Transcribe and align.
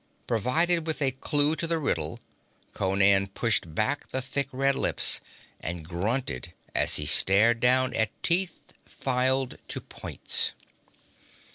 Provided 0.25 0.87
with 0.87 0.99
a 0.99 1.11
clue 1.11 1.55
to 1.55 1.67
the 1.67 1.77
riddle, 1.77 2.19
Conan 2.73 3.27
pushed 3.27 3.75
back 3.75 4.07
the 4.09 4.19
thick 4.19 4.49
red 4.51 4.73
lips, 4.73 5.21
and 5.59 5.87
grunted 5.87 6.53
as 6.73 6.95
he 6.95 7.05
stared 7.05 7.59
down 7.59 7.93
at 7.93 8.09
teeth 8.23 8.73
filed 8.83 9.59
to 9.67 9.79
points. 9.79 10.53